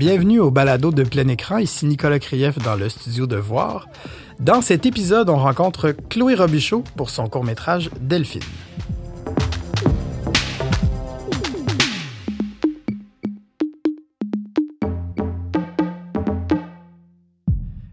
[0.00, 1.58] Bienvenue au balado de plein écran.
[1.58, 3.86] Ici Nicolas Krief dans le studio de Voir.
[4.38, 8.40] Dans cet épisode, on rencontre Chloé Robichaud pour son court-métrage Delphine.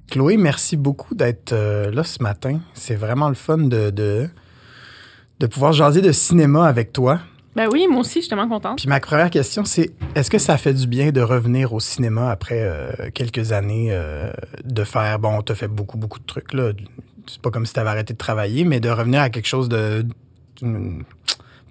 [0.09, 2.61] Chloé, merci beaucoup d'être euh, là ce matin.
[2.73, 4.29] C'est vraiment le fun de, de,
[5.41, 7.19] de pouvoir jaser de cinéma avec toi.
[7.57, 8.77] Ben oui, moi aussi, je suis tellement contente.
[8.77, 12.29] Puis ma première question, c'est est-ce que ça fait du bien de revenir au cinéma
[12.29, 14.29] après euh, quelques années euh,
[14.63, 16.71] de faire, bon, t'as fait beaucoup, beaucoup de trucs, là.
[17.25, 20.05] C'est pas comme si t'avais arrêté de travailler, mais de revenir à quelque chose de
[20.61, 21.01] mm,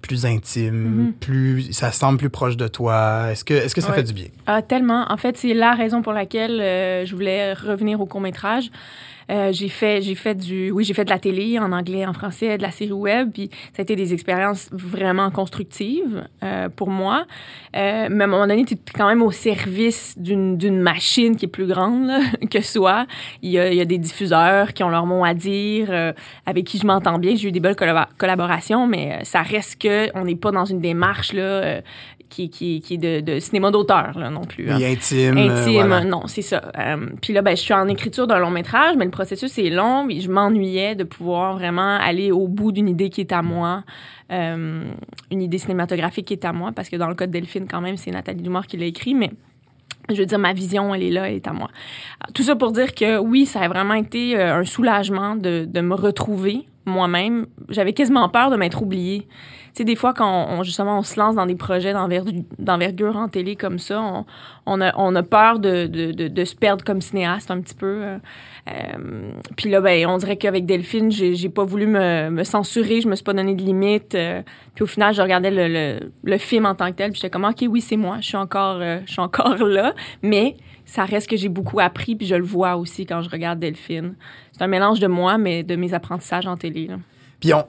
[0.01, 1.13] plus intime, Mhm.
[1.13, 3.31] plus, ça semble plus proche de toi.
[3.31, 3.95] Est-ce que, est-ce que ça Ouais.
[3.95, 4.27] fait du bien?
[4.45, 5.05] Ah, tellement.
[5.11, 8.69] En fait, c'est la raison pour laquelle euh, je voulais revenir au court-métrage.
[9.29, 12.13] Euh, j'ai fait j'ai fait du oui j'ai fait de la télé en anglais en
[12.13, 16.89] français de la série web puis ça a été des expériences vraiment constructives euh, pour
[16.89, 17.25] moi
[17.75, 21.35] Euh, mais à un moment donné tu es quand même au service d'une d'une machine
[21.35, 22.19] qui est plus grande là,
[22.49, 23.05] que soi
[23.41, 26.13] il y, a, il y a des diffuseurs qui ont leur mot à dire euh,
[26.45, 29.81] avec qui je m'entends bien j'ai eu des belles collab- collaborations mais euh, ça reste
[29.81, 31.81] que on n'est pas dans une démarche là euh,
[32.29, 34.75] qui, qui, qui est de, de cinéma d'auteur là, non plus hein.
[34.77, 35.37] Oui, intime.
[35.37, 36.03] Intime, voilà.
[36.03, 36.61] non, c'est ça.
[36.77, 39.71] Euh, puis là, ben, je suis en écriture d'un long métrage, mais le processus est
[39.71, 40.05] long.
[40.07, 43.83] Puis je m'ennuyais de pouvoir vraiment aller au bout d'une idée qui est à moi,
[44.31, 44.83] euh,
[45.31, 47.81] une idée cinématographique qui est à moi, parce que dans le cas de Delphine, quand
[47.81, 49.31] même, c'est Nathalie Dumas qui l'a écrit, mais
[50.09, 51.69] je veux dire, ma vision, elle est là, elle est à moi.
[52.33, 55.95] Tout ça pour dire que oui, ça a vraiment été euh, un soulagement de, me
[55.95, 57.47] retrouver moi-même.
[57.69, 59.27] J'avais quasiment peur de m'être oubliée.
[59.27, 63.17] Tu sais, des fois, quand on, justement on se lance dans des projets d'envergu- d'envergure
[63.17, 64.23] en télé comme ça,
[64.65, 68.17] on, a, peur de, se perdre comme cinéaste un petit peu.
[68.67, 69.31] Euh.
[69.55, 73.23] Puis là, ben, on dirait qu'avec Delphine, j'ai pas voulu me, censurer, je me suis
[73.23, 74.15] pas donné de limite.
[74.15, 74.41] euh.
[74.75, 77.65] puis au final, je regardais le, film en tant que tel, puis j'étais comme, OK,
[77.69, 79.93] oui, c'est moi, je suis encore, euh, je suis encore là.
[80.21, 83.59] Mais ça reste que j'ai beaucoup appris, puis je le vois aussi quand je regarde
[83.59, 84.15] Delphine.
[84.51, 86.87] C'est un mélange de moi, mais de mes apprentissages en télé.
[86.87, 86.97] Là.
[87.39, 87.63] Puis on,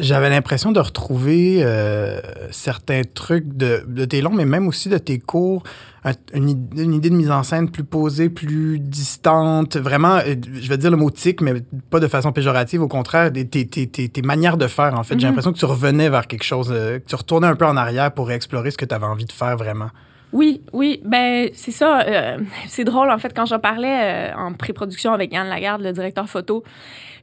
[0.00, 2.20] j'avais l'impression de retrouver euh,
[2.50, 5.62] certains trucs de, de tes longs, mais même aussi de tes cours,
[6.04, 10.34] un- une, id- une idée de mise en scène plus posée, plus distante, vraiment, euh,
[10.60, 11.54] je vais dire le mot tic, mais
[11.90, 15.02] pas de façon péjorative, au contraire, des- tes, tes, tes, tes manières de faire, en
[15.04, 15.14] fait.
[15.18, 15.30] J'ai Mhm.
[15.32, 18.12] l'impression que tu revenais vers quelque chose, euh, que tu retournais un peu en arrière
[18.12, 19.90] pour explorer ce que tu avais envie de faire vraiment.
[20.32, 22.00] Oui, oui, ben c'est ça.
[22.02, 25.92] euh, c'est drôle en fait quand j'en parlais euh, en pré-production avec Yann Lagarde, le
[25.92, 26.64] directeur photo.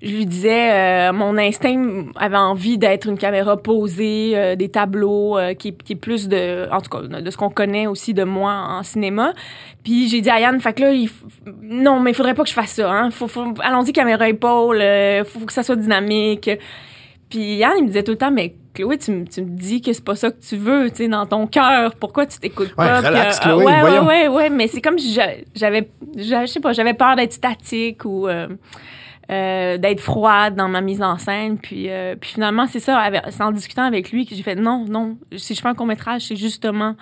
[0.01, 0.71] Je lui disais
[1.09, 5.93] euh, mon instinct avait envie d'être une caméra posée, euh, des tableaux euh, qui, qui
[5.93, 9.33] est plus de en tout cas de ce qu'on connaît aussi de moi en cinéma.
[9.83, 11.09] Puis j'ai dit à Yann, fait que là il
[11.61, 12.91] non mais il faudrait pas que je fasse ça.
[12.91, 13.11] Hein.
[13.11, 16.49] Faut, faut allons-y caméra épaule, euh, faut que ça soit dynamique.
[17.29, 19.81] Puis Yann, il me disait tout le temps, mais Chloé, tu, me- tu me dis
[19.81, 21.95] que c'est pas ça que tu veux, tu sais, dans ton cœur.
[21.95, 22.99] Pourquoi tu t'écoutes Ouais, pas?
[22.99, 24.05] Puis, relax, euh, Chloé, ouais, voyons.
[24.05, 24.97] ouais, ouais, ouais, mais c'est comme
[25.55, 28.47] j'avais, j'a- je sais pas, j'avais peur d'être statique ou euh,
[29.31, 31.57] euh, d'être froide dans ma mise en scène.
[31.57, 34.85] Puis, euh, puis finalement, c'est ça, c'est en discutant avec lui que j'ai fait non,
[34.87, 36.95] non, si je fais un court métrage, c'est justement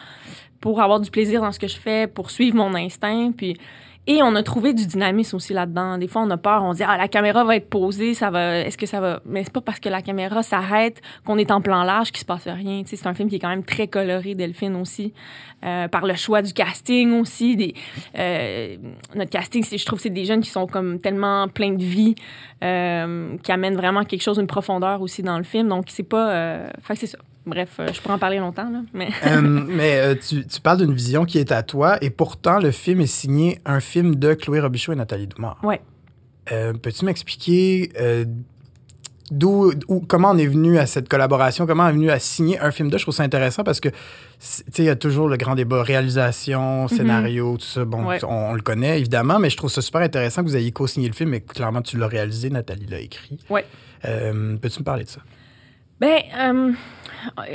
[0.62, 3.32] pour avoir du plaisir dans ce que je fais, pour suivre mon instinct.
[3.36, 3.58] Puis
[4.06, 5.98] et on a trouvé du dynamisme aussi là-dedans.
[5.98, 8.60] Des fois, on a peur, on dit ah la caméra va être posée, ça va,
[8.60, 11.62] est-ce que ça va Mais c'est pas parce que la caméra s'arrête qu'on est en
[11.62, 12.84] plan large qu'il se passe rien.
[12.86, 15.14] C'est un film qui est quand même très coloré, Delphine aussi,
[15.64, 17.74] euh, par le choix du casting aussi.
[18.18, 18.76] Euh,
[19.16, 22.16] notre casting, je trouve, c'est des jeunes qui sont comme tellement pleins de vie,
[22.62, 25.70] euh, qui amènent vraiment quelque chose, une profondeur aussi dans le film.
[25.70, 27.20] Donc c'est pas, fait c'est ça.
[27.46, 29.10] Bref, euh, je pourrais en parler longtemps là, mais.
[29.28, 32.72] Euh, mais euh, tu, tu parles d'une vision qui est à toi, et pourtant, le
[32.72, 35.56] film est signé un film de Chloé Robichaud et Nathalie Dumas.
[35.64, 35.82] Ouais.
[36.52, 37.92] Euh, Peux-tu m'expliquer
[39.32, 42.60] d'où, où- comment on est venu à cette collaboration, comment on est venu à signer
[42.60, 42.98] un film de?
[42.98, 43.96] Je trouve ça intéressant parce que, tu
[44.40, 47.86] sais, il y a toujours le grand débat réalisation, scénario, tout ça.
[47.86, 48.06] Bon.
[48.06, 48.24] Ouais.
[48.24, 51.08] on, on le connaît évidemment, mais je trouve ça super intéressant que vous ayez co-signé
[51.08, 53.40] le film et que clairement tu l'as réalisé, Nathalie l'a écrit.
[54.06, 55.22] Euh, Peux-tu me parler de ça?
[56.00, 56.22] Ben,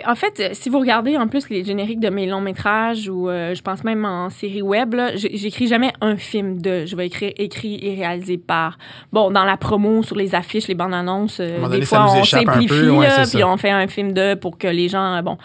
[0.06, 3.28] en fait, euh, si vous regardez en plus les génériques de mes longs métrages ou
[3.28, 6.86] euh, je pense même en série web, j'écris jamais un film de.
[6.86, 8.78] Je vais écrire écrit et réalisé par.
[9.12, 12.24] Bon, dans la promo, sur les affiches, les bandes annonces, euh, des donné, fois on
[12.24, 15.22] simplifie ouais, là, puis on fait un film de pour que les gens.
[15.22, 15.38] bon,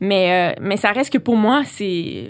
[0.00, 2.28] mais euh, mais ça reste que pour moi, c'est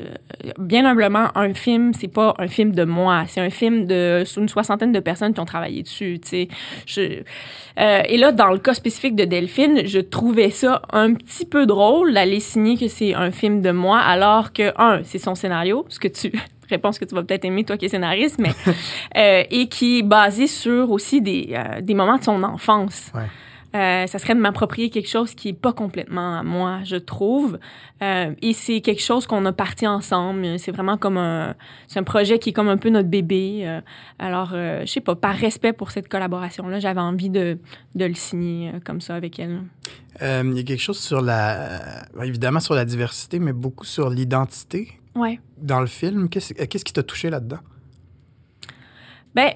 [0.58, 1.92] bien humblement un film.
[1.94, 3.24] C'est pas un film de moi.
[3.28, 6.18] C'est un film de une soixantaine de personnes qui ont travaillé dessus.
[6.20, 6.48] Tu
[6.96, 7.24] sais,
[8.08, 12.14] et là, dans le cas spécifique de Delphine, je trouvais ça un petit peu drôle
[12.14, 15.98] d'aller signer que c'est un film de moi, alors que, un, c'est son scénario, ce
[15.98, 16.32] que tu...
[16.68, 18.50] Réponse que tu vas peut-être aimer, toi qui es scénariste, mais...
[19.16, 23.12] euh, et qui est basé sur aussi des, euh, des moments de son enfance.
[23.14, 23.22] Ouais.
[23.76, 27.58] Euh, ça serait de m'approprier quelque chose qui est pas complètement à moi, je trouve.
[28.02, 30.58] Euh, et c'est quelque chose qu'on a parti ensemble.
[30.58, 31.54] C'est vraiment comme un,
[31.86, 33.62] c'est un projet qui est comme un peu notre bébé.
[33.66, 33.80] Euh,
[34.18, 37.58] alors, je sais pas, par respect pour cette collaboration-là, j'avais envie de,
[37.94, 39.60] de le signer comme ça avec elle.
[40.22, 44.98] Il y a quelque chose sur la, évidemment sur la diversité, mais beaucoup sur l'identité
[45.14, 45.40] Ouais.
[45.58, 46.28] dans le film.
[46.28, 47.60] Qu'est-ce qu'est-ce qui t'a touché là-dedans?
[49.34, 49.52] Ben,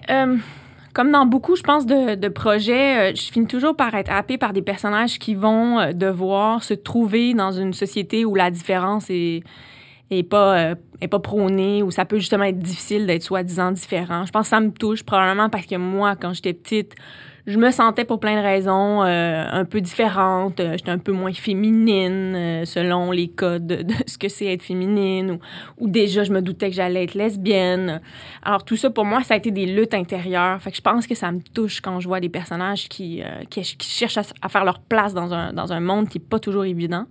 [0.93, 4.53] comme dans beaucoup, je pense, de, projets, euh, je finis toujours par être happée par
[4.53, 9.43] des personnages qui vont euh, devoir se trouver dans une société où la différence est,
[10.29, 14.25] pas, euh, est pas prônée, où ça peut justement être difficile d'être soi-disant différent.
[14.27, 16.95] Je pense que ça me touche probablement parce que moi, quand j'étais petite,
[17.51, 20.61] je me sentais pour plein de raisons euh, un peu différente.
[20.61, 24.63] Euh, J'étais un peu moins féminine euh, selon les codes de, ce que c'est être
[24.63, 25.39] féminine
[25.79, 28.01] ou, déjà je me doutais que j'allais être lesbienne.
[28.43, 30.61] Alors tout ça pour moi ça a été des luttes intérieures.
[30.63, 33.65] Fait que je pense que ça me touche quand je vois des personnages qui, qui,
[33.81, 37.07] cherchent à, faire leur place dans un, dans un monde qui est pas toujours évident.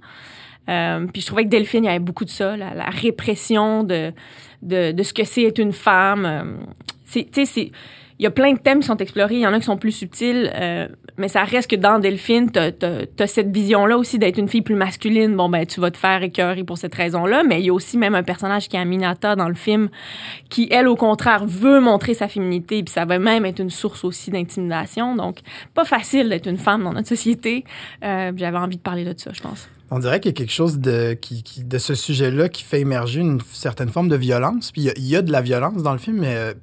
[0.68, 4.14] Puis je trouvais que Delphine, il y avait beaucoup de ça, la, la répression de,
[4.62, 6.60] de, de ce que c'est être une femme.
[7.06, 7.72] C'est, tu sais, c'est,
[8.20, 9.78] il y a plein de thèmes qui sont explorés, il y en a qui sont
[9.78, 14.38] plus subtils, euh, mais ça reste que dans Delphine, t'as, t'as cette vision-là aussi d'être
[14.38, 15.38] une fille plus masculine.
[15.38, 17.98] Bon, ben, tu vas te faire écœurer pour cette raison-là, mais il y a aussi
[17.98, 19.90] même un personnage qui est Aminata dans le film,
[20.50, 24.04] qui, elle, au contraire, veut montrer sa féminité, puis ça va même être une source
[24.04, 25.16] aussi d'intimidation.
[25.16, 25.38] Donc,
[25.74, 27.64] pas facile d'être une femme dans notre société.
[28.04, 29.70] Euh, j'avais envie de parler de ça, je pense.
[29.92, 32.82] On dirait qu'il y a quelque chose de, qui, qui- de ce sujet-là qui fait
[32.82, 34.72] émerger une certaine forme de violence.
[34.72, 36.54] Puis il y y a de la violence dans le film, mais euh,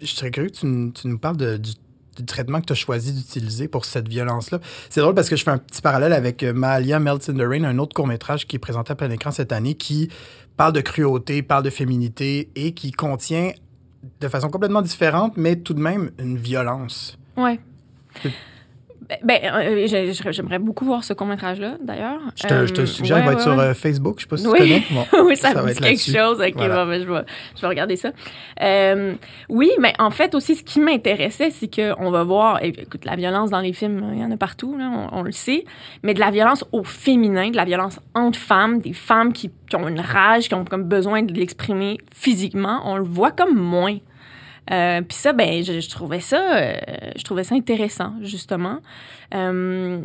[0.00, 1.70] je serais curieux que tu, nous- tu nous parles de- du,
[2.16, 4.60] du traitement que tu as choisi d'utiliser pour cette violence-là.
[4.90, 7.42] C'est drôle parce que je fais un petit parallèle avec euh, Mahalia Melts in the
[7.48, 10.08] Rain, un autre court-métrage qui est présenté à plein écran cette année, qui
[10.56, 13.52] parle de cruauté, parle de féminité et qui contient
[14.20, 17.18] de façon complètement différente, mais tout de même une violence.
[17.36, 17.60] Ouais.
[19.08, 22.20] Ben, ben, euh, j'ai- j'aimerais beaucoup voir ce court-métrage-là, d'ailleurs.
[22.36, 24.24] Je te, je te Euh, suggère, ouais, il va être ouais, sur euh, Facebook, je
[24.24, 24.58] sais pas si Oui.
[24.58, 24.82] tu connais.
[25.12, 25.24] Bon.
[25.26, 26.40] oui, ça, Ça me dit quelque chose.
[26.46, 26.84] OK, Voilà.
[26.84, 27.20] bon, ben, je, vais,
[27.56, 28.10] je vais regarder ça.
[28.60, 29.14] Euh,
[29.48, 33.16] oui, mais en fait, aussi, ce qui m'intéressait, c'est qu'on va voir, et, écoute, la
[33.16, 35.64] violence dans les films, il y en a partout, là, on, on le sait,
[36.02, 39.76] mais de la violence au féminin, de la violence entre femmes, des femmes qui, qui
[39.76, 43.96] ont une rage, qui ont comme besoin de l'exprimer physiquement, on le voit comme moins.
[44.70, 46.76] Euh, Puis ça, ben, je, trouvais ça, euh,
[47.16, 48.78] je trouvais ça intéressant, justement.
[49.34, 50.02] Euh,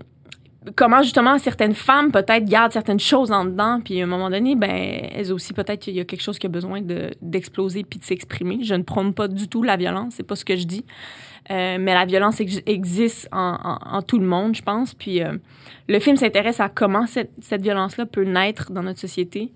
[0.75, 4.55] comment justement certaines femmes peut-être gardent certaines choses en dedans, puis à un moment donné,
[4.55, 7.99] ben elles aussi peut-être qu'il y a quelque chose qui a besoin de d'exploser puis
[7.99, 8.59] de s'exprimer.
[8.63, 10.85] Je ne prône pas du tout la violence, c'est pas ce que je dis,
[11.51, 14.93] Euh, mais la violence ex- existe en, tout le monde, je pense.
[14.93, 15.19] Puis
[15.89, 19.51] le film s'intéresse à comment cette, cette violence-là peut naître dans notre société.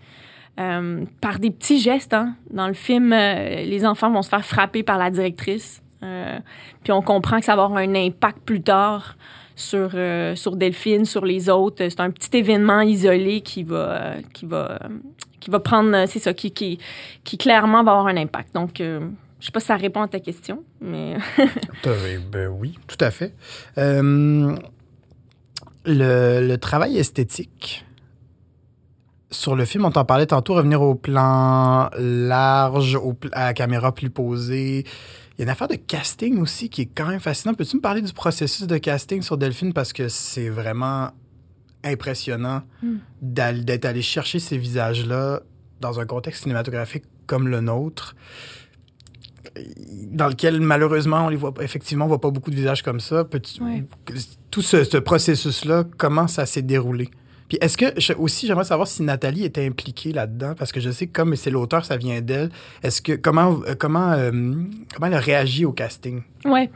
[0.59, 2.15] Euh, par des petits gestes.
[2.15, 2.33] Hein.
[2.49, 5.83] Dans le film, euh, les enfants vont se faire frapper par la directrice.
[6.01, 6.39] Euh,
[6.83, 9.17] puis on comprend que ça va avoir un impact plus tard
[9.55, 9.91] sur,
[10.35, 11.87] sur Delphine, sur les autres.
[11.89, 14.79] C'est un petit événement isolé qui va, qui va,
[15.39, 16.79] qui va prendre, c'est ça, qui, qui,
[17.23, 18.53] qui clairement va avoir un impact.
[18.53, 18.99] Donc, je
[19.39, 21.17] sais pas si ça répond à ta question, mais
[22.31, 23.33] ben oui, tout à fait.
[23.75, 24.55] Le,
[25.85, 27.86] le travail esthétique
[29.29, 33.93] sur le film, on t'en parlait tantôt, revenir au plan large, au à la caméra
[33.93, 34.79] plus posée.
[35.37, 37.53] Il y a une affaire de casting aussi qui est quand même fascinant.
[37.53, 39.73] Peux-tu me parler du processus de casting sur Delphine?
[39.73, 41.09] Parce que c'est vraiment
[41.83, 42.95] impressionnant Mm.
[43.21, 45.41] d'al- d'être allé chercher ces visages-là
[45.79, 48.15] dans un contexte cinématographique comme le nôtre
[50.11, 52.99] dans lequel malheureusement on les voit pas- effectivement on voit pas beaucoup de visages comme
[52.99, 53.85] ça Peux-tu- Ouais.
[54.51, 57.09] tout ce, ce processus là comment ça s'est déroulé?
[57.47, 61.07] Puis est-ce que aussi j'aimerais savoir si Nathalie était impliquée là-dedans parce que je sais
[61.07, 62.49] que comme c'est l'auteur ça vient d'elle
[62.83, 64.31] est-ce que comment euh, comment euh,
[64.93, 66.21] comment elle a réagi au casting?
[66.45, 66.69] Ouais.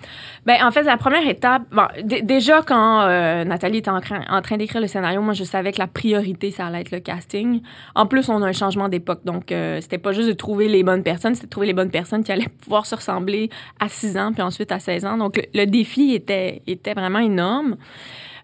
[0.46, 1.84] Ben en fait la première étape, bon,
[2.24, 5.72] déjà quand euh, Nathalie était en, train- en train d'écrire le scénario, moi je savais
[5.72, 7.62] que la priorité ça allait être le casting.
[7.96, 10.84] En plus on a un changement d'époque, donc euh, c'était pas juste de trouver les
[10.84, 13.50] bonnes personnes, c'était de trouver les bonnes personnes qui allaient pouvoir se ressembler
[13.80, 15.18] à 6 ans puis ensuite à 16 ans.
[15.18, 17.78] Donc le, le défi était était vraiment énorme.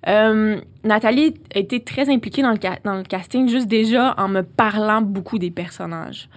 [0.08, 5.40] Euh, Nathalie a été très impliquée dans le, casting, juste déjà en me parlant beaucoup
[5.40, 6.30] des personnages.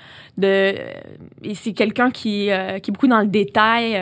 [0.43, 0.73] Euh,
[1.43, 3.95] et c'est quelqu'un qui, euh, qui est beaucoup dans le détail.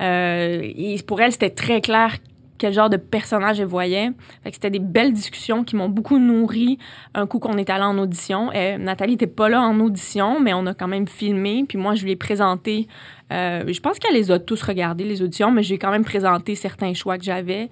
[0.00, 2.16] et pour elle, c'était très clair
[2.58, 4.10] quel genre de personnage elle voyait.
[4.42, 6.78] Fait que c'était des belles discussions qui m'ont beaucoup nourri
[7.14, 8.52] un coup qu'on est allé en audition.
[8.52, 11.64] Et Nathalie n'était pas là en audition, mais on a quand même filmé.
[11.68, 12.88] Puis moi, je lui ai présenté.
[13.32, 16.54] euh, je pense qu'elle les a tous regardés, les auditions, mais j'ai quand même présenté
[16.54, 17.68] certains choix que j'avais.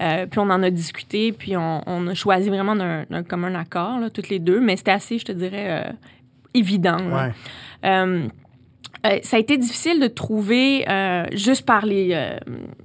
[0.00, 3.54] Euh, puis on en a discuté, puis on, on a choisi vraiment d'un d'un commun
[3.54, 4.60] accord, là, toutes les deux.
[4.60, 5.92] Mais c'était assez, je te dirais, euh,
[6.54, 6.98] évident.
[7.12, 7.32] ouais
[9.04, 12.38] Euh, ça a été difficile de trouver euh, juste par les, euh,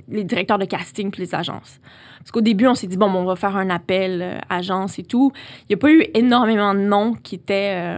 [0.10, 1.80] les directeurs de casting puis les agences.
[2.20, 5.32] Parce qu'au début, on s'est dit, bon, on va faire un appel agence et tout.
[5.62, 7.98] Il n'y a pas eu énormément de noms qui étaient,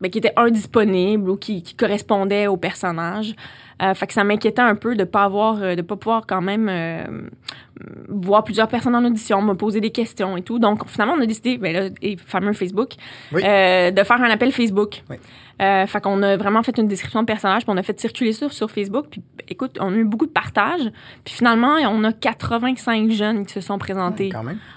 [0.00, 3.34] ben, qui étaient indisponibles ou qui, qui correspondaient au personnage.
[3.80, 6.40] Euh, fait que ça m'inquiétait un peu de pas avoir, euh, de pas pouvoir quand
[6.40, 7.04] même euh,
[8.08, 10.58] voir plusieurs personnes en audition, me poser des questions et tout.
[10.58, 12.94] Donc finalement, on a décidé, ben là, et fameux Facebook,
[13.32, 13.42] Oui.
[13.44, 15.02] euh, de faire un appel Facebook.
[15.10, 15.16] Oui.
[15.60, 18.48] Fait qu'on a vraiment fait une description de personnage, puis on a fait circuler ça
[18.48, 19.06] sur Facebook.
[19.10, 20.88] Puis écoute, on a eu beaucoup de partages.
[21.24, 24.30] Puis finalement, on a 85 jeunes qui se sont présentés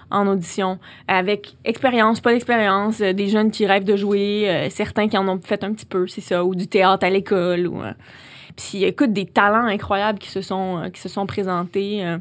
[0.10, 5.28] en audition avec expérience, pas d'expérience, des jeunes qui rêvent de jouer, certains qui en
[5.28, 7.80] ont fait un petit peu, c'est ça, ou du théâtre à l'école ou
[8.56, 12.18] puis écoute des talents incroyables qui se sont euh, qui se sont présentés euh,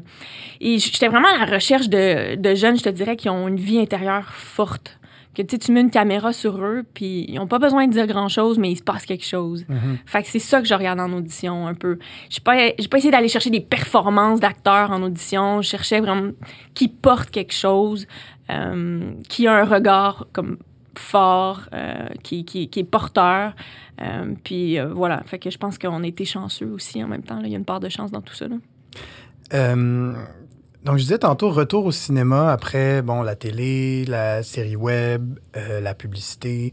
[0.59, 3.59] et j'étais vraiment à la recherche de, de jeunes, je te dirais qui ont une
[3.59, 4.97] vie intérieure forte.
[5.33, 8.59] Que tu mets une caméra sur eux, puis ils ont pas besoin de dire grand-chose,
[8.59, 9.63] mais il se passe quelque chose.
[9.69, 9.99] Mhm.
[10.05, 11.99] Fait que c'est ça que je regarde en audition un peu.
[12.29, 15.61] J'ai pas, j'ai pas essayé d'aller chercher des performances d'acteurs en audition.
[15.61, 16.31] Je cherchais vraiment
[16.73, 18.07] qui porte quelque chose,
[18.49, 20.57] euh, qui a un regard comme
[20.97, 23.53] fort, euh, qui, qui, qui est porteur.
[24.01, 25.21] Euh, puis euh, voilà.
[25.25, 27.37] Fait que je pense qu'on a été chanceux aussi en même temps.
[27.39, 27.43] là.
[27.47, 28.47] Il y a une part de chance dans tout ça.
[28.47, 28.55] Là.
[30.83, 35.93] Donc, je disais tantôt, retour au cinéma après, bon, la télé, la série web, la
[35.93, 36.71] publicité.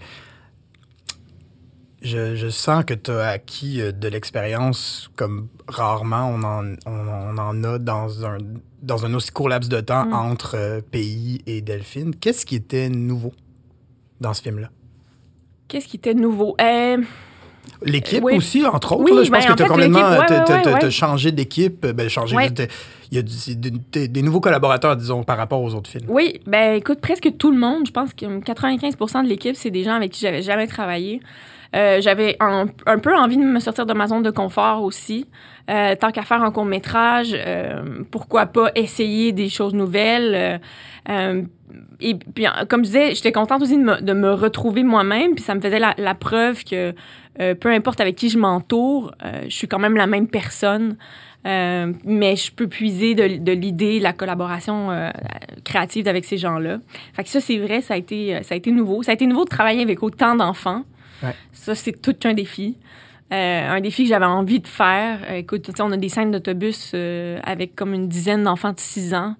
[2.01, 7.37] Je, je sens que tu as acquis de l'expérience comme rarement on en, on, on
[7.39, 8.39] en a dans un,
[8.83, 10.13] dans un aussi court laps de temps Mm.
[10.13, 12.15] entre Pays et Delphine.
[12.15, 13.33] Qu'est-ce qui était nouveau?
[14.21, 14.69] Dans ce film-là?
[15.69, 16.57] Qu'est-ce qui était nouveau?
[16.61, 16.99] Euh,
[17.83, 18.37] L'équipe Oui.
[18.37, 19.05] aussi, entre autres.
[19.05, 20.19] Oui, là, je pense ben, que tu as fait, complètement ouais,
[20.75, 21.87] ouais, ouais, changé d'équipe.
[21.87, 22.35] Ben, changé,
[23.11, 26.07] Il y a du- des, des- des nouveaux collaborateurs, disons, par rapport aux autres films.
[26.09, 29.85] Oui, ben écoute, presque tout le monde, je pense que 95% de l'équipe, c'est des
[29.85, 31.21] gens avec qui j'avais jamais travaillé.
[31.77, 35.27] Euh, j'avais un, peu envie de me sortir de ma zone de confort aussi.
[35.71, 40.35] Euh, tant qu'à faire un court métrage, euh, pourquoi pas essayer des choses nouvelles.
[40.35, 40.59] euh,
[41.11, 41.43] euh,
[42.01, 45.45] et puis, comme je disais, j'étais contente aussi de me, de me retrouver moi-même, puis
[45.45, 46.95] ça me faisait la, la preuve que
[47.37, 50.97] peu importe avec qui je m'entoure, je suis quand même la même personne.
[51.47, 55.11] Euh, mais je peux puiser de, de l'idée, la collaboration euh,
[55.65, 56.79] créative avec ces gens-là.
[57.15, 59.03] Fait que ça, c'est vrai, ça a été, ça a été nouveau.
[59.03, 60.83] Ça a été nouveau de travailler avec autant d'enfants.
[61.23, 61.35] Ouais.
[61.53, 62.77] Ça, c'est tout un défi.
[63.33, 65.19] Euh, un défi que j'avais envie de faire.
[65.29, 68.73] Euh, écoute, tu sais, on a des scènes d'autobus euh, avec comme une dizaine d'enfants
[68.73, 69.35] de 6 ans,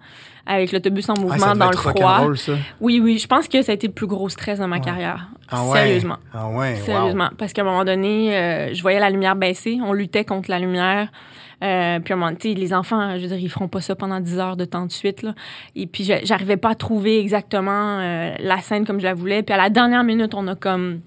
[0.45, 2.35] avec l'autobus en Ah, mouvement ça dans le froid.
[2.37, 2.53] ça.
[2.83, 4.83] Oui, oui, je pense que ça a été le plus gros stress de ma Ouais.
[4.83, 5.29] carrière.
[5.51, 5.73] Ah ouais?
[5.79, 6.19] Sérieusement.
[6.35, 6.75] Ah wow.
[6.85, 7.31] Sérieusement.
[7.39, 9.79] Parce qu'à un moment donné, euh, je voyais la lumière baisser.
[9.83, 11.09] On luttait contre la lumière.
[11.65, 13.97] Euh, puis à un moment donné, les enfants, je veux dire, ils feront pas ça
[13.97, 15.23] pendant 10 heures de temps de suite.
[15.23, 15.35] Là.
[15.75, 19.43] Et puis, j'arrivais pas à trouver exactement euh, la scène comme je la voulais.
[19.43, 21.01] Puis à la dernière minute, on a comme...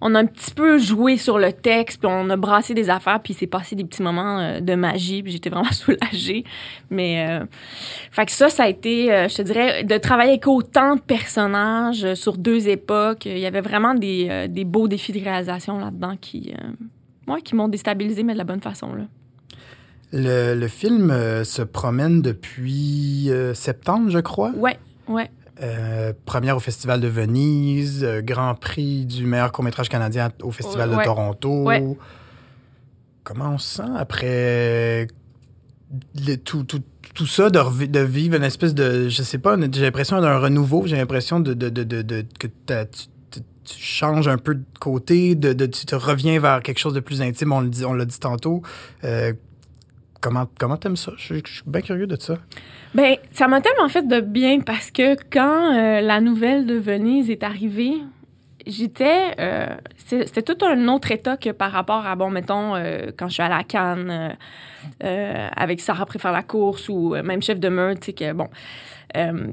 [0.00, 3.20] On a un petit peu joué sur le texte, puis on a brassé des affaires,
[3.20, 6.44] puis il s'est passé des petits moments euh, de magie, puis j'étais vraiment soulagée.
[6.90, 7.44] Mais, euh,
[8.10, 11.00] fait que ça, ça a été, euh, je te dirais, de travailler avec autant de
[11.00, 13.26] personnages sur deux époques.
[13.26, 16.54] Il y avait vraiment des, des beaux défis de réalisation là-dedans qui,
[17.28, 18.94] ouais, qui m'ont déstabilisé, mais de la bonne façon.
[18.94, 19.04] Là.
[20.12, 21.08] Le, le film
[21.44, 24.50] se promène depuis septembre, je crois?
[24.50, 25.30] Ouais, ouais.
[25.62, 30.90] Euh, première au Festival de Venise, euh, Grand Prix du meilleur court-métrage canadien au Festival
[30.90, 30.94] de.
[31.04, 31.62] Toronto.
[31.64, 31.82] Ouais.
[33.24, 35.06] Comment on se sent après
[36.44, 36.82] tout, tout,
[37.14, 40.84] tout ça, de, de vivre une espèce de, je sais pas, j'ai l'impression d'un renouveau,
[40.86, 45.66] j'ai l'impression de, de, de, que tu, tu- tu changes un peu de côté, de,
[45.66, 48.18] tu te reviens vers quelque chose de plus intime, on le dit- on l'a dit
[48.20, 48.62] tantôt.
[49.04, 49.32] Euh,
[50.26, 51.12] comment comment t'aimes ça?
[51.16, 52.34] Je, je suis bien curieux de ça.
[52.94, 57.30] Ben, ça m'a tellement fait de bien parce que quand euh, la nouvelle de Venise
[57.30, 57.94] est arrivée,
[58.66, 59.34] j'étais.
[59.38, 63.34] euh, C'était tout un autre état que par rapport à, bon, mettons, euh, quand je
[63.34, 64.36] suis à la Cannes
[65.04, 68.48] euh, avec Sarah préfère la course ou même chef de meurtre, tu sais, que bon.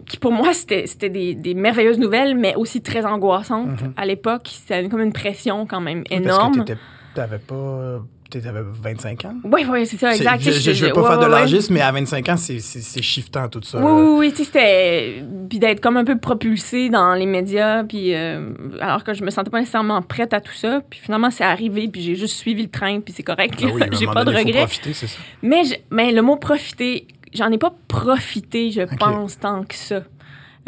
[0.08, 3.82] qui pour moi, c'était des, des merveilleuses nouvelles, mais aussi très angoissantes.
[3.82, 3.94] Mhm.
[3.98, 6.56] À l'époque, c'était comme une pression quand même Oui, énorme.
[6.58, 6.78] Parce que
[7.14, 8.02] t'avais pas.
[8.42, 9.36] T'avais 25 ans?
[9.44, 10.42] Oui, oui, c'est ça, exact.
[10.42, 11.40] Je, je veux pas Ouais, faire de ouais, ouais.
[11.42, 13.80] l'âgisme, mais à 25 ans, c'est- shiftant tout ça.
[13.80, 15.24] Oui, oui, oui, tu sais, c'était.
[15.50, 18.14] Puis d'être comme un peu propulsé dans les médias, puis.
[18.16, 18.50] euh,
[18.82, 20.82] alors que je me sentais pas nécessairement prête à tout ça.
[20.90, 23.56] Puis finalement, c'est arrivé, puis j'ai juste suivi le train, puis c'est correct.
[23.64, 24.60] Ah oui, j'ai pas de donné, regrets.
[24.60, 25.18] profiter, c'est ça.
[25.42, 30.02] Mais, je- mais le mot profiter, j'en ai pas profité, je pense, tant que ça.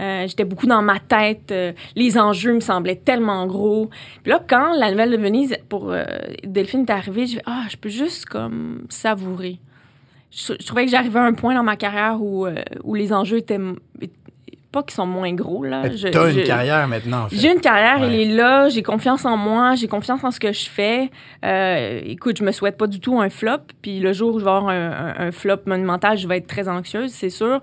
[0.02, 1.52] Euh, J'étais beaucoup dans ma tête.
[1.52, 3.90] euh, les enjeux me semblaient tellement gros.
[4.24, 6.04] Puis là, quand la nouvelle de Venise pour euh,
[6.44, 9.60] Delphine est arrivée, je ah, je peux juste comme savourer.
[10.32, 12.46] Je, je trouvais que j'arrivais à un point dans ma carrière où,
[12.84, 13.60] où les enjeux étaient
[14.72, 15.64] pas qu'ils sont moins gros.
[15.64, 15.88] là.
[15.90, 17.28] Tu Je- as une je- carrière maintenant.
[17.32, 20.52] J'ai une carrière, elle est là, j'ai confiance en moi, j'ai confiance en ce que
[20.52, 21.10] je fais.
[22.06, 24.52] Écoute, je me souhaite pas du tout un flop, puis le jour où je vais
[24.52, 27.62] avoir un, un- un flop monumental, je vais être très anxieuse, c'est sûr.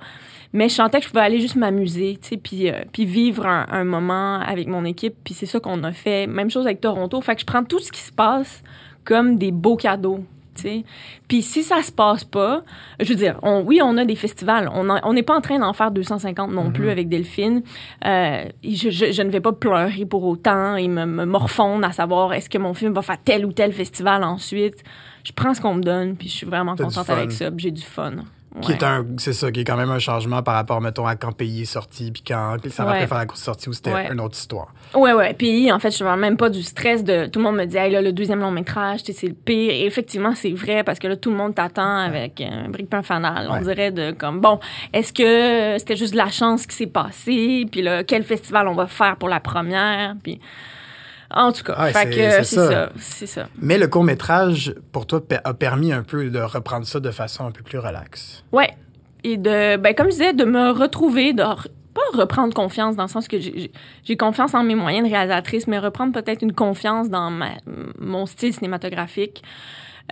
[0.52, 3.46] Mais je sentais que je pouvais aller juste m'amuser, tu sais, puis, euh, puis vivre
[3.46, 6.26] un, un moment avec mon équipe, puis c'est ça qu'on a fait.
[6.26, 7.20] Même chose avec Toronto.
[7.22, 8.62] Fait que je prends tout ce qui se passe
[9.04, 10.24] comme des beaux cadeaux.
[10.54, 10.84] tu sais.
[11.26, 12.62] Puis si ça se passe pas,
[13.00, 14.68] je veux dire, on, oui, on a des festivals.
[14.74, 17.62] On n'est pas en train d'en faire 250 non plus avec Delphine.
[18.04, 21.92] Euh, je, je- je ne vais pas pleurer pour autant et me, me morfondre à
[21.92, 24.84] savoir est-ce que mon film va faire tel ou tel festival ensuite.
[25.24, 27.80] Je prends ce qu'on me donne, puis je suis vraiment contente avec ça, j'ai du
[27.82, 28.12] fun.
[28.60, 28.76] Qui Ouais.
[28.76, 31.32] est un, c'est ça, qui est quand même un changement par rapport, mettons, à quand
[31.32, 33.06] Pays est sorti, puis quand ça Ouais.
[33.06, 34.12] faire la course sortie où c'était Ouais.
[34.12, 34.68] une autre histoire.
[34.94, 35.32] Ouais, ouais.
[35.32, 37.26] Puis, en fait, je ne même pas du stress de.
[37.26, 39.34] Tout le monde me dit, hey, là, le deuxième long métrage, tu sais, c'est le
[39.34, 39.72] pire.
[39.72, 43.02] Et effectivement, c'est vrai parce que là, tout le monde t'attend avec un brique pain
[43.02, 43.48] fanal.
[43.50, 44.60] On dirait de comme, bon,
[44.92, 47.64] est-ce que c'était juste de la chance qui s'est passée?
[47.72, 50.14] Puis là, quel festival on va faire pour la première?
[50.22, 50.40] Puis.
[51.34, 52.70] En tout cas, fait c'est- que c'est c'est ça.
[52.70, 52.88] ça.
[52.96, 53.48] C'est ça.
[53.60, 57.50] Mais le court-métrage, pour toi, a permis un peu de reprendre ça de façon un
[57.50, 58.44] peu plus relaxe.
[58.52, 58.70] Ouais.
[59.24, 63.04] Et de, ben, comme je disais, de me retrouver, de re- pas reprendre confiance dans
[63.04, 67.08] le sens que j'ai- confiance en mes moyens de réalisatrice, mais reprendre peut-être une confiance
[67.10, 67.50] dans ma-
[67.98, 69.42] mon style cinématographique.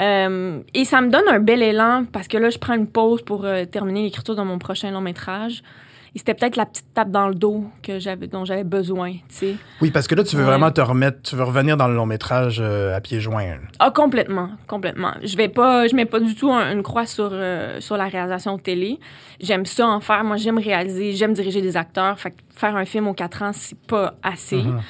[0.01, 3.23] Euh, et ça me donne un bel élan parce que là, je prends une pause
[3.23, 5.63] pour euh, terminer l'écriture de mon prochain long métrage.
[6.15, 9.19] Et c'était peut-être la petite tape dans le dos que j'avais, dont j'avais besoin, tu
[9.29, 9.55] sais.
[9.81, 10.49] Oui, parce que là, tu veux Ouais.
[10.49, 13.45] vraiment te remettre, tu veux revenir dans le long-métrage euh, à pieds joints.
[13.47, 13.57] là.
[13.79, 15.13] Ah, complètement, complètement.
[15.23, 18.09] Je vais pas, je mets pas du tout un- une croix sur, euh, sur la
[18.09, 18.99] réalisation de télé.
[19.41, 20.25] J'aime ça en faire.
[20.25, 22.19] Moi, j'aime réaliser, j'aime diriger des acteurs.
[22.19, 24.63] Fait que faire un film aux quatre ans, c'est pas assez.
[24.63, 24.81] Mhm.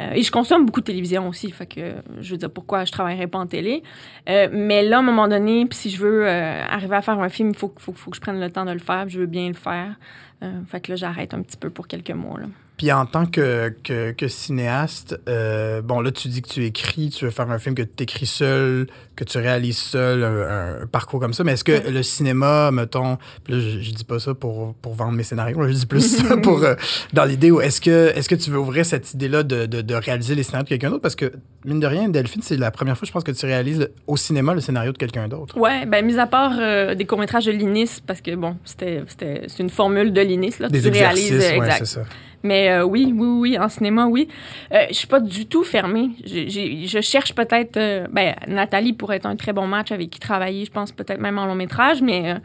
[0.00, 2.92] Euh, et je consomme beaucoup de télévision aussi, fait que je veux dire pourquoi je
[2.92, 3.82] travaillerais pas en télé?
[4.28, 7.28] Euh, mais là, à un moment donné, si je veux euh, arriver à faire un
[7.28, 9.26] film, il faut, faut, faut que je prenne le temps de le faire, je veux
[9.26, 9.96] bien le faire.
[10.42, 12.40] Euh, fait que là, j'arrête un petit peu pour quelques mois.
[12.40, 12.46] Là.
[12.78, 17.10] Puis en tant que, que, que cinéaste, euh, bon, là, tu dis que tu écris,
[17.10, 20.86] tu veux faire un film que tu écris seul, que tu réalises seul, un, un
[20.86, 21.42] parcours comme ça.
[21.44, 23.18] Mais est-ce que le cinéma, mettons,
[23.48, 26.00] là, je, je dis pas ça pour, pour vendre mes scénarios, là, je dis plus
[26.18, 26.74] ça pour, euh,
[27.12, 29.94] dans l'idée où est-ce que, est-ce que tu veux ouvrir cette idée-là de, de, de
[29.94, 31.02] réaliser les scénarios de quelqu'un d'autre?
[31.02, 31.32] Parce que,
[31.64, 34.54] mine de rien, Delphine, c'est la première fois, je pense, que tu réalises au cinéma
[34.54, 35.58] le scénario de quelqu'un d'autre.
[35.58, 39.42] Ouais, ben mis à part euh, des courts-métrages de Linis, parce que bon, c'était c'était-
[39.48, 40.68] c'est une formule de Linis, là.
[40.68, 41.98] Des tu réalises, ouais, exact.
[42.42, 44.28] Mais euh, oui, oui, oui, en cinéma, oui.
[44.72, 46.10] Euh, je suis pas du tout fermée.
[46.24, 47.76] J'ai- je cherche peut-être...
[47.76, 51.20] euh, ben, Nathalie pourrait être un très bon match avec qui travailler, je pense peut-être
[51.20, 52.32] même en long métrage, mais...
[52.32, 52.38] euh,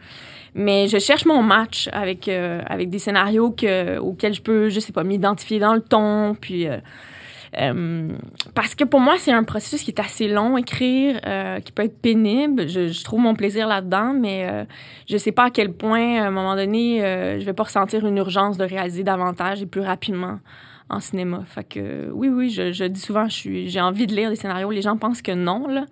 [0.56, 4.92] mais je cherche mon match avec, avec des scénarios que, auxquels je peux, je sais
[4.92, 6.68] pas, m'identifier dans le ton, puis...
[7.58, 8.08] euh,
[8.54, 11.84] parce que pour moi, c'est un processus qui est assez long, écrire, euh, qui peut
[11.84, 12.68] être pénible.
[12.68, 14.64] Je, trouve mon plaisir là-dedans, mais euh,
[15.08, 17.00] je sais pas à quel point, à un moment donné,
[17.38, 20.38] je vais pas ressentir une urgence de réaliser davantage et plus rapidement
[20.90, 21.42] en cinéma.
[21.46, 24.70] Fait que oui, oui, je, je dis souvent, j'ai envie de lire des scénarios.
[24.70, 25.86] Les gens pensent que non, là.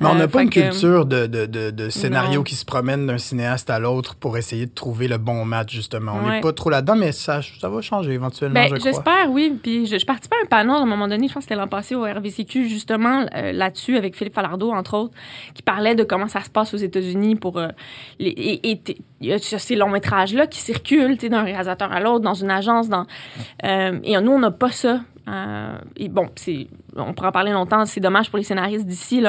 [0.00, 2.66] Mais on n'a Euh, pas une que- culture de, de, de, de scénario qui se
[2.66, 6.12] promène d'un cinéaste à l'autre pour essayer de trouver le bon match, justement.
[6.16, 6.40] On n'est Ouais.
[6.42, 8.90] pas trop là-dedans, mais ça, ça va changer éventuellement, Ben, je crois.
[8.90, 9.58] j'espère, oui.
[9.62, 11.58] Puis je, je participais à un panel à un moment donné, je pense que c'était
[11.58, 15.14] l'an passé au RVCQ, justement euh, là-dessus, avec Philippe Falardeau, entre autres,
[15.54, 17.68] qui parlait de comment ça se passe aux États-Unis pour euh,
[18.18, 18.28] les.
[18.28, 22.20] Et, et t- il y a ces longs métrages-là qui circulent, d'un réalisateur à l'autre,
[22.20, 23.06] dans une agence, dans.
[23.64, 25.00] euh, et nous, on n'a pas ça.
[25.28, 27.84] Euh, et bon, c'est, on pourra en parler longtemps.
[27.86, 29.22] C'est dommage pour les scénaristes d'ici,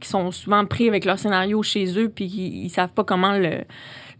[0.00, 3.32] qui sont souvent pris avec leur scénario chez eux, puis qui ils savent pas comment
[3.32, 3.62] le,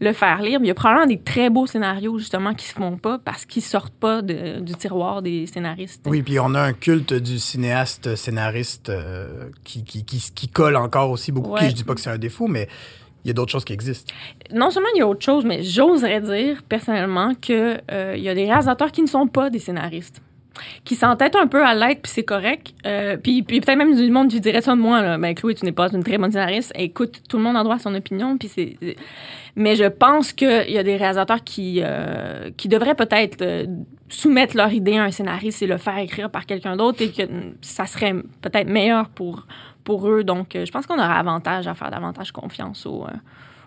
[0.01, 0.59] le faire lire.
[0.59, 3.45] Mais il y a probablement des très beaux scénarios, justement, qui se font pas parce
[3.45, 6.03] qu'ils sortent pas de- du tiroir des scénaristes.
[6.07, 10.77] Oui, puis on a un culte du cinéaste scénariste euh, qui, qui, qui, qui colle
[10.77, 11.51] encore aussi beaucoup.
[11.51, 11.59] Ouais.
[11.59, 12.67] Qui, je dis pas que c'est un défaut, mais
[13.23, 14.13] il y a d'autres choses qui existent.
[14.53, 18.35] Non seulement il y a autre chose, mais j'oserais dire personnellement que euh, y a
[18.35, 20.21] des réalisateurs qui ne sont pas des scénaristes
[20.83, 22.73] qui s'entêtent un peu à l'être, puis c'est correct.
[22.85, 25.17] Euh, puis peut-être même du monde qui dirait ça de moi, là.
[25.17, 26.71] Ben, Chloé, tu n'es pas une très bonne scénariste.
[26.75, 28.77] Écoute, tout le monde a droit à son opinion, puis c'est...
[29.55, 33.65] Mais je pense qu'il y a des réalisateurs qui, euh, qui devraient peut-être euh,
[34.07, 37.23] soumettre leur idée à un scénariste et le faire écrire par quelqu'un d'autre, et que
[37.61, 39.47] ça serait peut-être meilleur pour,
[39.89, 40.23] pour eux.
[40.23, 43.11] Donc, euh, je pense qu'on aurait avantage à faire davantage confiance aux, euh,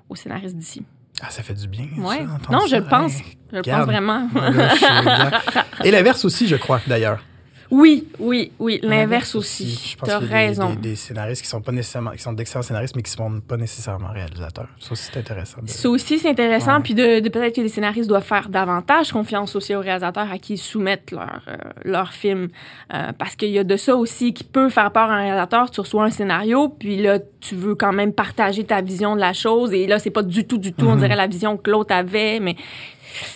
[0.08, 0.84] aux scénaristes d'ici.
[1.20, 1.88] Ah, ça fait du bien.
[1.98, 2.24] Ouais.
[2.48, 2.78] Non, je ça.
[2.78, 3.16] le pense.
[3.16, 3.38] Hey.
[3.50, 4.28] Je le pense vraiment.
[5.84, 7.18] Et l'inverse aussi, je crois, d'ailleurs.
[7.74, 8.80] Oui, oui, oui.
[8.82, 9.70] L'inverse aussi.
[9.92, 10.70] Je pense T'as qu'il y a des- raison.
[10.74, 13.56] Des, des scénaristes qui sont pas nécessairement, qui sont d'excellents scénaristes, mais qui sont pas
[13.56, 14.68] nécessairement réalisateurs.
[14.78, 15.62] Ça aussi, c'est intéressant.
[15.62, 16.76] de- Ça aussi, c'est intéressant.
[16.76, 16.82] Ouais.
[16.82, 20.36] Puis de, de- peut-être que les scénaristes doivent faire davantage confiance aussi aux réalisateurs à
[20.36, 22.48] qui ils soumettent leur, euh, leur film.
[22.92, 25.70] Euh, parce qu'il y a de ça aussi qui peut faire peur à un réalisateur.
[25.70, 29.32] Tu reçois un scénario, puis là, tu veux quand même partager ta vision de la
[29.32, 29.72] chose.
[29.72, 31.00] Et là, c'est pas du tout, du tout, on Mhm.
[31.00, 32.38] dirait la vision que l'autre avait.
[32.38, 32.54] Mais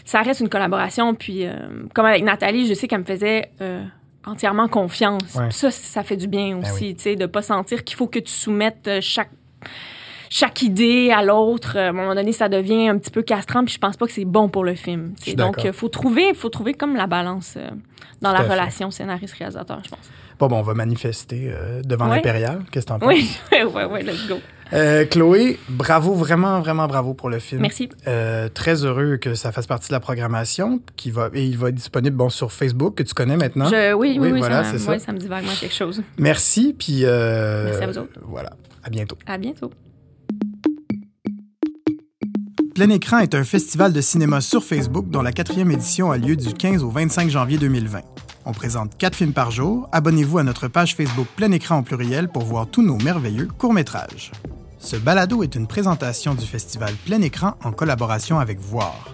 [0.05, 1.14] ça reste une collaboration.
[1.14, 1.55] Puis, euh,
[1.94, 3.83] comme avec Nathalie, je sais qu'elle me faisait euh,
[4.26, 5.34] entièrement confiance.
[5.34, 5.50] Ouais.
[5.50, 8.18] Ça, ça fait du bien Ben aussi, tu sais, de pas sentir qu'il faut que
[8.18, 9.30] tu soumettes euh, chaque
[10.28, 13.74] chaque idée à l'autre, à un moment donné, ça devient un petit peu castrant, puis
[13.74, 15.14] je pense pas que c'est bon pour le film.
[15.36, 17.70] Donc, il faut trouver, faut trouver comme la balance euh,
[18.20, 20.10] dans Tout la relation scénariste-réalisateur, je pense.
[20.38, 22.64] Bon, bon, on va manifester euh, devant l'Impérial.
[22.70, 23.08] Qu'est-ce que t'en penses?
[23.52, 24.40] Oui, ouais, ouais, let's go.
[24.72, 27.61] Euh, Chloé, bravo, vraiment, vraiment bravo pour le film.
[27.62, 27.88] Merci.
[28.09, 31.68] Euh, très heureux que ça fasse partie de la programmation, qui va, et il va
[31.68, 33.68] être disponible bon, sur Facebook, que tu connais maintenant.
[33.68, 36.02] Je, oui, oui, Oui, oui, voilà, ça me dit vaguement quelque chose.
[36.18, 37.05] Merci, puis...
[37.05, 38.20] euh, Merci à vous autres.
[38.22, 38.50] Voilà,
[38.83, 39.16] à bientôt.
[39.26, 39.70] À bientôt.
[42.74, 46.37] Plein Écran est un festival de cinéma sur Facebook dont la quatrième édition a lieu
[46.37, 48.00] du 15 au 25 janvier 2020.
[48.48, 49.88] On présente quatre films par jour.
[49.90, 54.30] Abonnez-vous à notre page Facebook Plein Écran en pluriel pour voir tous nos merveilleux courts-métrages.
[54.78, 59.09] Ce balado est une présentation du festival Plein Écran en collaboration avec Voir.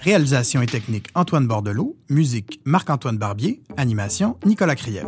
[0.00, 5.04] Réalisation et technique Antoine Bordelot, musique Marc-Antoine Barbier, animation Nicolas Krief.